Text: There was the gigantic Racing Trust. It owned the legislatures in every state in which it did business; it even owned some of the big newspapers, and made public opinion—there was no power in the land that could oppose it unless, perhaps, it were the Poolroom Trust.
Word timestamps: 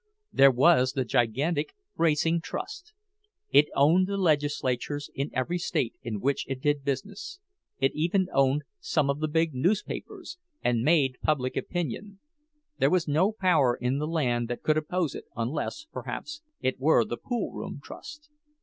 There 0.33 0.49
was 0.49 0.93
the 0.93 1.05
gigantic 1.05 1.75
Racing 1.95 2.41
Trust. 2.41 2.91
It 3.51 3.67
owned 3.75 4.07
the 4.07 4.17
legislatures 4.17 5.11
in 5.13 5.29
every 5.31 5.59
state 5.59 5.93
in 6.01 6.19
which 6.19 6.43
it 6.47 6.59
did 6.59 6.83
business; 6.83 7.37
it 7.77 7.91
even 7.93 8.25
owned 8.33 8.63
some 8.79 9.11
of 9.11 9.19
the 9.19 9.27
big 9.27 9.53
newspapers, 9.53 10.39
and 10.63 10.81
made 10.81 11.19
public 11.21 11.55
opinion—there 11.55 12.89
was 12.89 13.07
no 13.07 13.31
power 13.31 13.75
in 13.79 13.99
the 13.99 14.07
land 14.07 14.47
that 14.47 14.63
could 14.63 14.75
oppose 14.77 15.13
it 15.13 15.25
unless, 15.35 15.85
perhaps, 15.91 16.41
it 16.61 16.79
were 16.79 17.05
the 17.05 17.17
Poolroom 17.17 17.79
Trust. 17.79 18.31